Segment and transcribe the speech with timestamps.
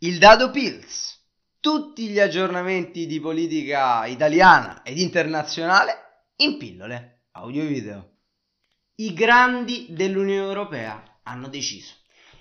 [0.00, 1.18] Il Dado Pills.
[1.58, 5.94] Tutti gli aggiornamenti di politica italiana ed internazionale
[6.36, 8.10] in pillole audio e video.
[8.96, 11.94] I grandi dell'Unione Europea hanno deciso.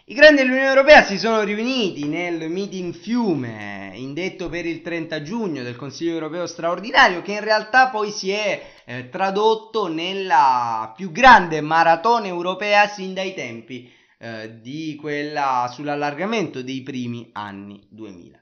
[0.03, 5.63] I grandi dell'Unione Europea si sono riuniti nel meeting fiume indetto per il 30 giugno
[5.63, 11.61] del Consiglio europeo straordinario che in realtà poi si è eh, tradotto nella più grande
[11.61, 13.89] maratona europea sin dai tempi
[14.25, 18.41] eh, di quella sull'allargamento dei primi anni 2000.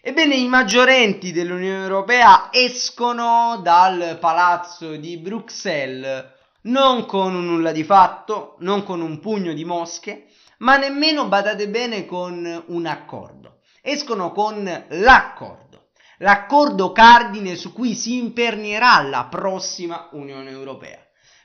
[0.00, 6.26] Ebbene, i maggiorenti dell'Unione Europea escono dal palazzo di Bruxelles
[6.62, 10.26] non con un nulla di fatto, non con un pugno di mosche,
[10.58, 13.60] ma nemmeno, badate bene, con un accordo.
[13.80, 20.98] Escono con l'accordo, l'accordo cardine su cui si impernierà la prossima Unione Europea.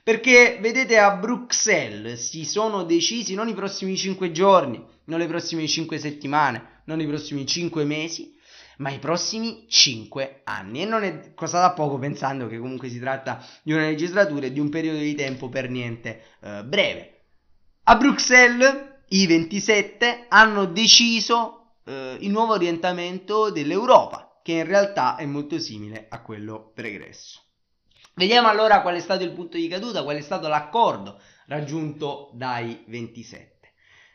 [0.08, 5.66] Perché vedete a Bruxelles si sono decisi non i prossimi 5 giorni, non le prossime
[5.66, 8.34] 5 settimane, non i prossimi 5 mesi,
[8.78, 10.80] ma i prossimi 5 anni.
[10.80, 14.52] E non è cosa da poco pensando che comunque si tratta di una legislatura e
[14.54, 17.24] di un periodo di tempo per niente eh, breve.
[17.82, 25.26] A Bruxelles i 27 hanno deciso eh, il nuovo orientamento dell'Europa, che in realtà è
[25.26, 27.42] molto simile a quello pregresso.
[28.18, 32.82] Vediamo allora qual è stato il punto di caduta, qual è stato l'accordo raggiunto dai
[32.88, 33.56] 27.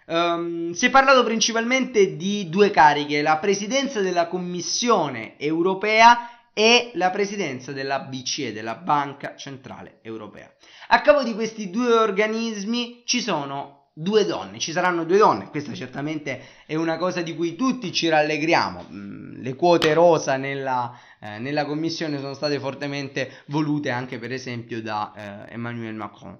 [0.07, 6.91] Um, ehm, si è parlato principalmente di due cariche, la presidenza della Commissione europea e
[6.95, 10.53] la presidenza della BCE, della Banca Centrale Europea.
[10.89, 15.73] A capo di questi due organismi ci sono due donne, ci saranno due donne, questa
[15.73, 21.37] certamente è una cosa di cui tutti ci rallegriamo, mm, le quote rosa nella, eh,
[21.37, 26.39] nella commissione sono state fortemente volute anche per esempio da eh, Emmanuel Macron.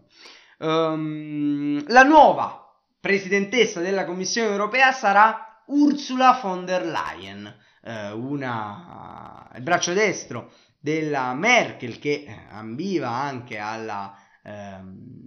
[0.57, 9.61] Um, la nuova presidentessa della Commissione europea sarà Ursula von der Leyen, eh, una, il
[9.61, 14.17] braccio destro della Merkel che eh, ambiva anche alla...
[14.43, 15.22] Ehm,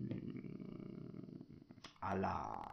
[2.08, 2.64] alla,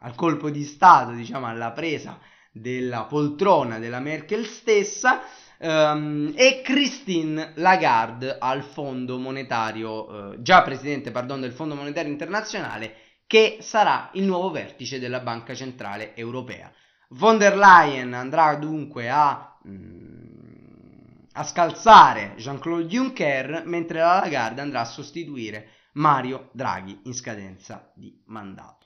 [0.00, 2.18] al colpo di Stato, diciamo alla presa
[2.50, 5.22] della poltrona della Merkel stessa,
[5.58, 12.94] um, e Christine Lagarde al Fondo Monetario, uh, già presidente pardon, del Fondo Monetario Internazionale,
[13.26, 16.70] che sarà il nuovo vertice della Banca Centrale Europea.
[17.10, 20.22] Von der Leyen andrà dunque a, mm,
[21.32, 28.22] a scalzare Jean-Claude Juncker, mentre la Lagarde andrà a sostituire Mario Draghi in scadenza di
[28.26, 28.82] mandato.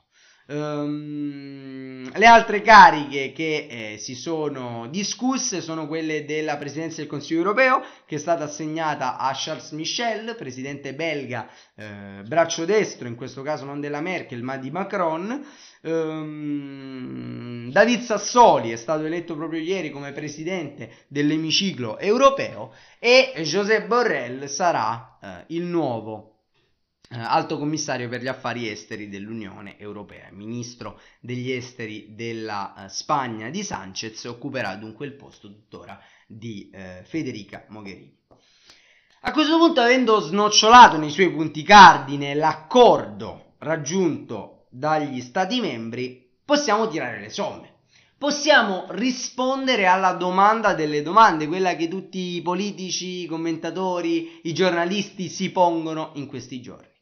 [0.49, 7.39] Um, le altre cariche che eh, si sono discusse sono quelle della presidenza del Consiglio
[7.39, 13.41] europeo, che è stata assegnata a Charles Michel, presidente belga, eh, braccio destro, in questo
[13.41, 15.45] caso non della Merkel ma di Macron.
[15.81, 24.45] Um, David Sassoli è stato eletto proprio ieri come presidente dell'emiciclo europeo e José Borrell
[24.45, 26.36] sarà eh, il nuovo eh,
[27.09, 33.63] alto commissario per gli affari esteri dell'Unione Europea, ministro degli esteri della eh, Spagna di
[33.63, 38.15] Sanchez, occuperà dunque il posto tuttora di eh, Federica Mogherini.
[39.21, 46.87] A questo punto, avendo snocciolato nei suoi punti cardine l'accordo raggiunto dagli Stati membri, possiamo
[46.87, 47.75] tirare le somme.
[48.17, 55.29] Possiamo rispondere alla domanda delle domande, quella che tutti i politici, i commentatori, i giornalisti
[55.29, 56.95] si pongono in questi giorni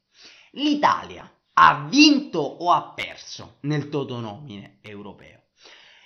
[0.55, 5.43] l'Italia ha vinto o ha perso nel totonomine europeo?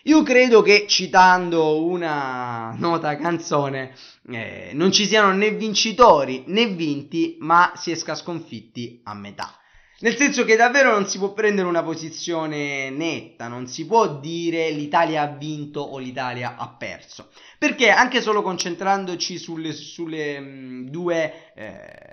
[0.03, 3.93] Io credo che citando una nota canzone
[4.29, 9.53] eh, non ci siano né vincitori né vinti, ma si esca sconfitti a metà.
[10.01, 14.71] Nel senso che davvero non si può prendere una posizione netta, non si può dire
[14.71, 17.29] l'Italia ha vinto o l'Italia ha perso.
[17.57, 22.08] Perché anche solo concentrandoci sulle, sulle mh, due eh,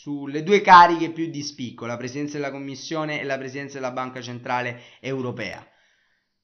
[0.00, 4.22] sulle due cariche più di spicco, la presidenza della Commissione e la presidenza della Banca
[4.22, 5.62] Centrale Europea.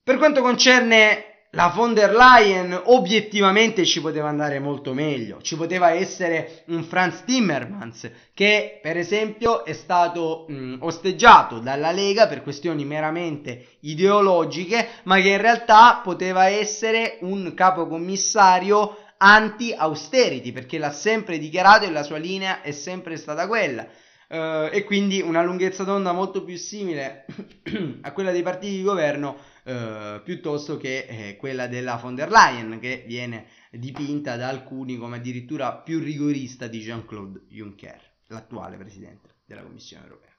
[0.03, 5.41] Per quanto concerne la von der Leyen, obiettivamente ci poteva andare molto meglio.
[5.41, 12.27] Ci poteva essere un Franz Timmermans che, per esempio, è stato mh, osteggiato dalla Lega
[12.27, 20.93] per questioni meramente ideologiche, ma che in realtà poteva essere un capocommissario anti-austerity perché l'ha
[20.93, 23.87] sempre dichiarato e la sua linea è sempre stata quella.
[24.29, 27.27] Uh, e quindi una lunghezza d'onda molto più simile
[28.03, 32.81] a quella dei partiti di governo uh, piuttosto che eh, quella della von der Leyen
[32.81, 39.63] che viene dipinta da alcuni come addirittura più rigorista di Jean-Claude Juncker, l'attuale presidente della
[39.63, 40.35] Commissione europea.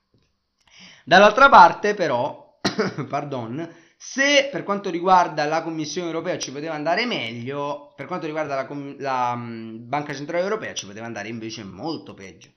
[1.05, 2.59] Dall'altra parte però,
[3.07, 8.53] pardon, Se per quanto riguarda la Commissione europea ci poteva andare meglio, per quanto riguarda
[8.53, 8.67] la,
[8.99, 12.49] la mm, Banca Centrale Europea ci poteva andare invece molto peggio.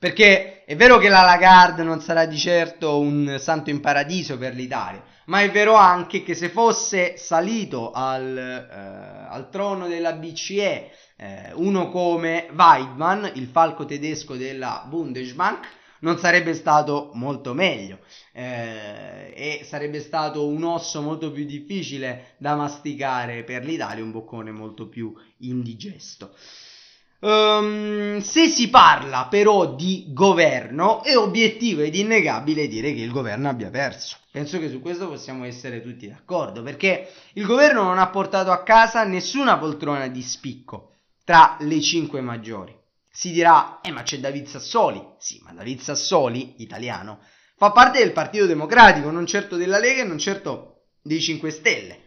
[0.00, 4.54] Perché è vero che la Lagarde non sarà di certo un santo in paradiso per
[4.54, 10.90] l'Italia, ma è vero anche che se fosse salito al, eh, al trono della BCE
[11.16, 15.66] eh, uno come Weidmann, il falco tedesco della Bundesbank,
[16.00, 17.98] non sarebbe stato molto meglio
[18.32, 24.50] eh, e sarebbe stato un osso molto più difficile da masticare per l'Italia, un boccone
[24.50, 26.34] molto più indigesto.
[27.20, 33.48] Um, se si parla però di governo, è obiettivo ed innegabile dire che il governo
[33.48, 34.18] abbia perso.
[34.30, 38.62] Penso che su questo possiamo essere tutti d'accordo, perché il governo non ha portato a
[38.62, 40.92] casa nessuna poltrona di spicco
[41.24, 42.77] tra le cinque maggiori.
[43.18, 45.04] Si dirà, eh ma c'è David Sassoli.
[45.18, 47.18] Sì, ma David Sassoli, italiano,
[47.56, 52.00] fa parte del Partito Democratico, non certo della Lega e non certo dei 5 Stelle.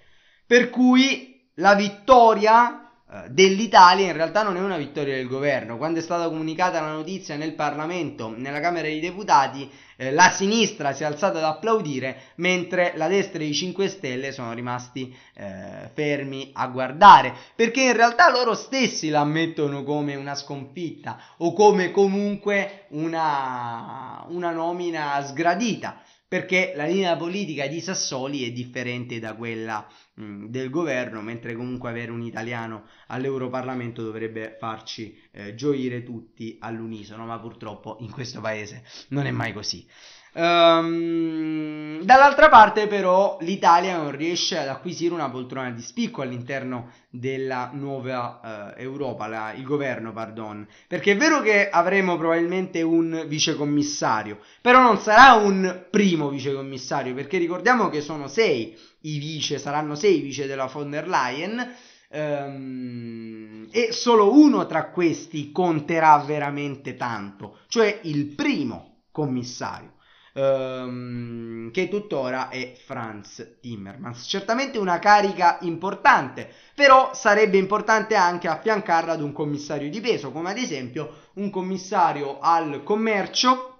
[0.47, 2.80] Per cui la vittoria
[3.27, 5.77] dell'Italia in realtà non è una vittoria del governo.
[5.77, 10.93] Quando è stata comunicata la notizia nel Parlamento, nella Camera dei Deputati, eh, la sinistra
[10.93, 15.89] si è alzata ad applaudire, mentre la destra e i 5 Stelle sono rimasti eh,
[15.93, 21.91] fermi a guardare, perché in realtà loro stessi la ammettono come una sconfitta o come
[21.91, 29.85] comunque una, una nomina sgradita perché la linea politica di Sassoli è differente da quella
[30.13, 37.25] mh, del governo, mentre comunque avere un italiano all'Europarlamento dovrebbe farci eh, gioire tutti all'unisono,
[37.25, 39.85] ma purtroppo in questo paese non è mai così.
[40.33, 47.71] Um, dall'altra parte però l'Italia non riesce ad acquisire una poltrona di spicco all'interno della
[47.73, 54.39] nuova uh, Europa, la, il governo, pardon, perché è vero che avremo probabilmente un vicecommissario,
[54.61, 60.19] però non sarà un primo vicecommissario, perché ricordiamo che sono sei i vice, saranno sei
[60.19, 61.73] i vice della von der Leyen.
[62.13, 69.93] Um, e solo uno tra questi conterà veramente tanto, cioè il primo commissario
[70.33, 74.25] ehm, che tuttora è Franz Timmermans.
[74.27, 80.51] Certamente una carica importante, però sarebbe importante anche affiancarla ad un commissario di peso, come
[80.51, 83.71] ad esempio un commissario al commercio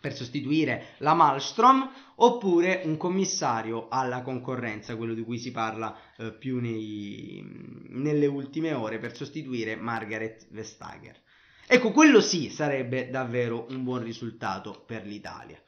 [0.00, 6.32] per sostituire la Malmstrom oppure un commissario alla concorrenza, quello di cui si parla eh,
[6.32, 7.42] più nei,
[7.88, 11.16] nelle ultime ore per sostituire Margaret Vestager.
[11.66, 15.60] Ecco, quello sì sarebbe davvero un buon risultato per l'Italia.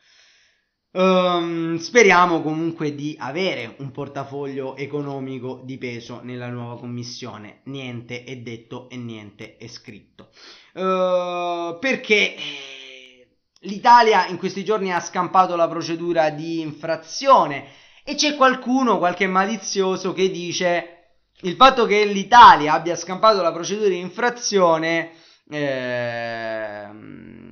[0.94, 7.60] Um, speriamo comunque di avere un portafoglio economico di peso nella nuova commissione.
[7.64, 10.28] Niente è detto e niente è scritto.
[10.74, 13.28] Uh, perché eh,
[13.60, 17.68] l'Italia in questi giorni ha scampato la procedura di infrazione
[18.04, 21.04] e c'è qualcuno, qualche malizioso, che dice
[21.40, 25.12] il fatto che l'Italia abbia scampato la procedura di infrazione
[25.48, 26.88] eh,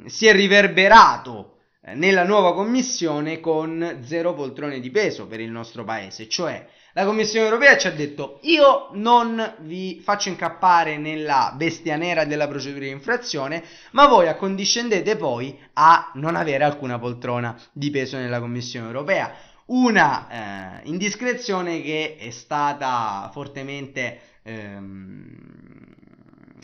[0.04, 1.54] si è riverberato
[1.94, 7.46] nella nuova commissione con zero poltrone di peso per il nostro paese, cioè la Commissione
[7.46, 12.90] europea ci ha detto io non vi faccio incappare nella bestia nera della procedura di
[12.90, 13.62] infrazione,
[13.92, 19.32] ma voi accondiscendete poi a non avere alcuna poltrona di peso nella Commissione europea.
[19.66, 25.59] Una eh, indiscrezione che è stata fortemente ehm,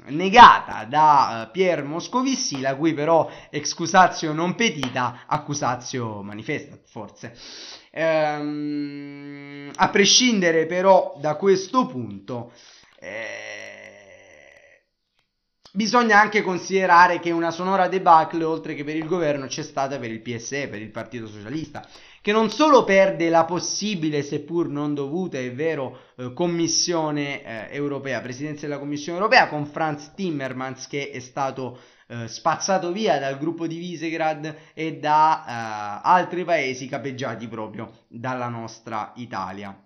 [0.08, 7.34] negata da uh, Pier Moscovici, la cui però excusatio non petita, accusatio manifesta, forse.
[7.90, 12.52] Ehm, a prescindere però da questo punto,
[12.98, 13.46] eh,
[15.72, 20.10] bisogna anche considerare che una sonora debacle, oltre che per il governo, c'è stata per
[20.10, 21.86] il PSE, per il Partito Socialista
[22.26, 28.20] che non solo perde la possibile, seppur non dovuta, è vero, eh, Commissione eh, europea,
[28.20, 31.78] Presidenza della Commissione europea, con Franz Timmermans che è stato
[32.08, 38.48] eh, spazzato via dal gruppo di Visegrad e da eh, altri paesi capeggiati proprio dalla
[38.48, 39.80] nostra Italia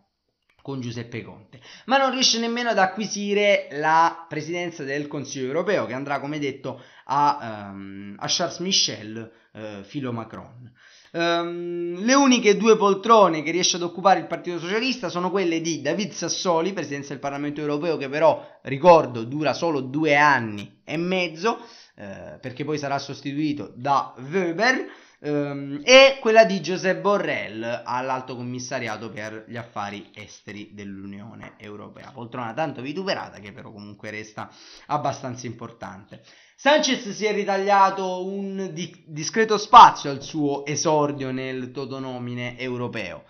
[0.62, 5.92] con Giuseppe Conte, ma non riesce nemmeno ad acquisire la presidenza del Consiglio europeo che
[5.92, 10.72] andrà, come detto, a, um, a Charles Michel, uh, filo Macron.
[11.12, 15.80] Um, le uniche due poltrone che riesce ad occupare il Partito Socialista sono quelle di
[15.80, 21.58] David Sassoli, presidenza del Parlamento europeo, che però, ricordo, dura solo due anni e mezzo,
[21.96, 24.86] eh, perché poi sarà sostituito da Weber,
[25.20, 32.12] ehm, e quella di Josep Borrell all'Alto Commissariato per gli Affari Esteri dell'Unione Europea.
[32.12, 34.48] Poltrona tanto vituperata che però comunque resta
[34.86, 36.22] abbastanza importante.
[36.62, 43.24] Sanchez si è ritagliato un di- discreto spazio al suo esordio nel totonomine europeo.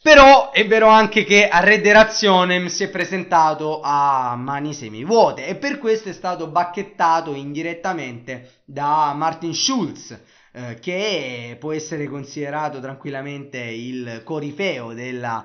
[0.00, 5.78] Però è vero anche che a Rederazione si è presentato a mani semivuote e per
[5.80, 10.16] questo è stato bacchettato indirettamente da Martin Schulz,
[10.52, 15.44] eh, che può essere considerato tranquillamente il corifeo della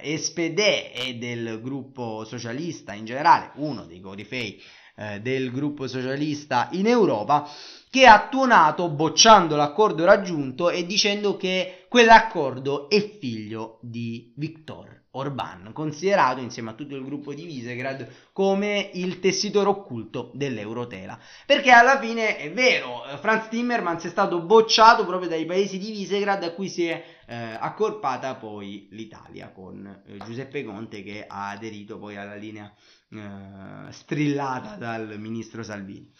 [0.00, 0.60] eh, SPD
[0.94, 4.62] e del gruppo socialista in generale, uno dei corifei
[4.96, 7.48] eh, del gruppo socialista in Europa,
[7.90, 15.70] che ha tuonato bocciando l'accordo raggiunto e dicendo che quell'accordo è figlio di Viktor Orban,
[15.72, 21.18] considerato insieme a tutto il gruppo di Visegrad come il tessitore occulto dell'Eurotela.
[21.46, 25.92] Perché alla fine è vero, eh, Franz Timmermans è stato bocciato proprio dai paesi di
[25.92, 31.50] Visegrad a cui si è eh, accorpata poi l'Italia con eh, Giuseppe Conte che ha
[31.50, 32.72] aderito poi alla linea
[33.14, 36.10] eh, strillata dal ministro Salvini.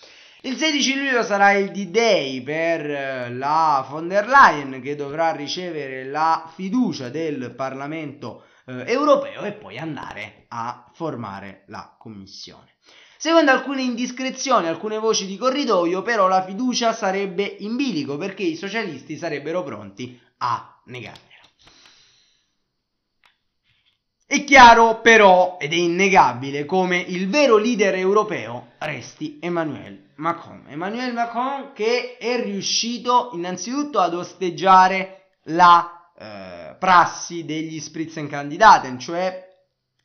[0.43, 6.05] Il 16 luglio sarà il D-Day per eh, la von der Leyen che dovrà ricevere
[6.05, 12.73] la fiducia del Parlamento eh, europeo e poi andare a formare la commissione.
[13.17, 18.55] Secondo alcune indiscrezioni, alcune voci di corridoio, però la fiducia sarebbe in bilico perché i
[18.55, 21.34] socialisti sarebbero pronti a negargliela.
[24.35, 30.65] È chiaro però, ed è innegabile, come il vero leader europeo resti Emmanuel Macron.
[30.67, 39.49] Emmanuel Macron che è riuscito innanzitutto ad osteggiare la eh, prassi degli Spitzenkandidaten, cioè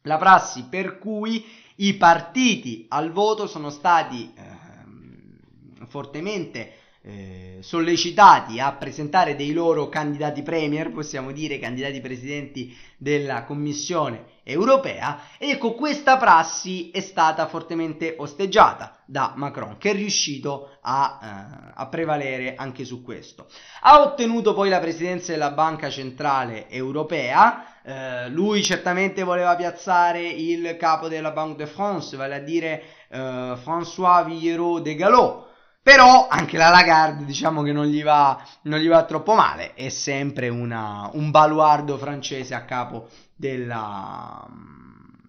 [0.03, 1.43] la prassi per cui
[1.77, 10.41] i partiti al voto sono stati eh, fortemente eh, sollecitati a presentare dei loro candidati
[10.41, 18.15] premier, possiamo dire candidati presidenti della Commissione europea, ed ecco questa prassi è stata fortemente
[18.17, 23.47] osteggiata da Macron, che è riuscito a, eh, a prevalere anche su questo.
[23.81, 30.75] Ha ottenuto poi la presidenza della Banca Centrale Europea, eh, lui certamente voleva piazzare il
[30.77, 35.48] capo della Banque de France, vale a dire eh, François Villeroy de Gallo,
[35.81, 39.89] però anche la Lagarde diciamo che non gli va, non gli va troppo male, è
[39.89, 44.45] sempre una, un baluardo francese a capo della,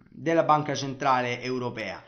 [0.09, 2.03] della Banca Centrale Europea.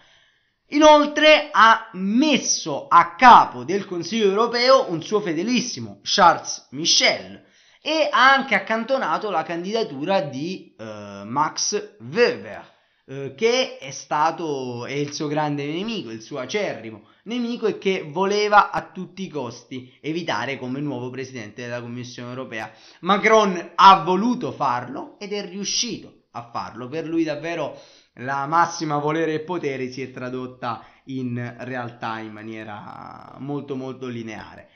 [0.72, 7.44] Inoltre ha messo a capo del Consiglio europeo un suo fedelissimo Charles Michel
[7.82, 12.71] e ha anche accantonato la candidatura di uh, Max Weber,
[13.12, 18.08] uh, che è stato è il suo grande nemico, il suo acerrimo nemico e che
[18.08, 22.72] voleva a tutti i costi evitare come nuovo presidente della Commissione europea.
[23.00, 26.88] Macron ha voluto farlo ed è riuscito a farlo.
[26.88, 27.78] Per lui davvero
[28.16, 34.68] la massima volere e potere si è tradotta in realtà in maniera molto molto lineare.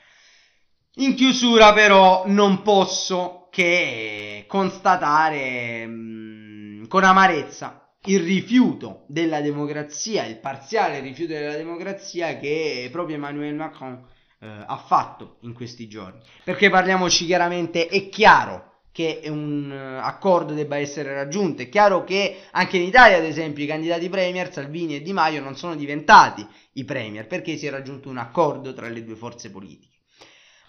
[0.95, 10.25] In chiusura però non posso che constatare mh, mm, con amarezza il rifiuto della democrazia,
[10.25, 14.05] il parziale rifiuto della democrazia che proprio Emmanuel Macron
[14.39, 16.21] eh, ha fatto in questi giorni.
[16.43, 21.61] Perché parliamoci chiaramente, è chiaro che un uh, accordo debba essere raggiunto.
[21.61, 25.39] È chiaro che anche in Italia, ad esempio, i candidati premier, Salvini e Di Maio,
[25.39, 29.51] non sono diventati i premier perché si è raggiunto un accordo tra le due forze
[29.51, 29.97] politiche.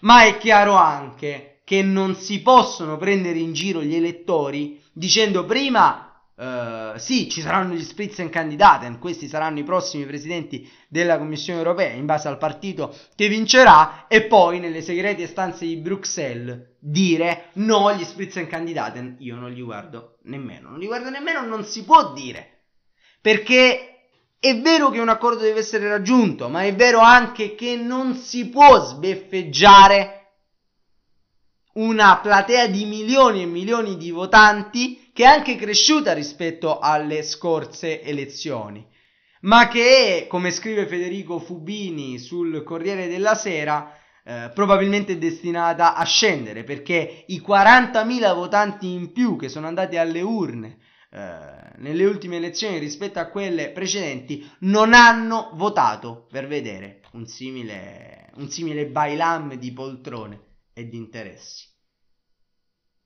[0.01, 6.08] Ma è chiaro anche che non si possono prendere in giro gli elettori dicendo prima
[6.39, 12.05] Uh, sì, ci saranno gli Spitzenkandidaten, questi saranno i prossimi presidenti della Commissione europea in
[12.05, 18.05] base al partito che vincerà e poi nelle segrete stanze di Bruxelles dire no gli
[18.05, 22.59] Spitzenkandidaten, io non li guardo nemmeno, non li guardo nemmeno, non si può dire,
[23.19, 24.05] perché
[24.39, 28.47] è vero che un accordo deve essere raggiunto, ma è vero anche che non si
[28.47, 30.19] può sbeffeggiare
[31.73, 38.01] una platea di milioni e milioni di votanti che è anche cresciuta rispetto alle scorse
[38.01, 38.87] elezioni,
[39.41, 46.05] ma che, come scrive Federico Fubini sul Corriere della Sera, eh, probabilmente è destinata a
[46.05, 50.77] scendere perché i 40.000 votanti in più che sono andati alle urne
[51.11, 51.27] eh,
[51.79, 58.49] nelle ultime elezioni rispetto a quelle precedenti non hanno votato per vedere un simile, un
[58.49, 60.39] simile bailam di poltrone
[60.71, 61.67] e di interessi.